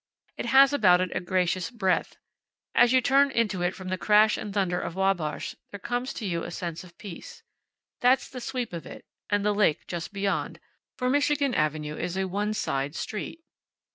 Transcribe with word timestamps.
It 0.35 0.47
has 0.47 0.73
about 0.73 0.99
it 0.99 1.15
a 1.15 1.19
gracious 1.19 1.69
breadth. 1.69 2.17
As 2.73 2.91
you 2.91 3.01
turn 3.01 3.29
into 3.29 3.61
it 3.61 3.75
from 3.75 3.89
the 3.89 3.99
crash 3.99 4.35
and 4.35 4.51
thunder 4.51 4.81
of 4.81 4.95
Wabash 4.95 5.55
there 5.69 5.79
comes 5.79 6.11
to 6.15 6.25
you 6.25 6.41
a 6.41 6.49
sense 6.49 6.83
of 6.83 6.97
peace. 6.97 7.43
That's 7.99 8.27
the 8.27 8.41
sweep 8.41 8.73
of 8.73 8.87
it, 8.87 9.05
and 9.29 9.45
the 9.45 9.53
lake 9.53 9.85
just 9.85 10.11
beyond, 10.11 10.59
for 10.97 11.07
Michigan 11.07 11.53
avenue 11.53 11.95
is 11.97 12.17
a 12.17 12.25
one 12.27 12.55
side 12.55 12.95
street. 12.95 13.41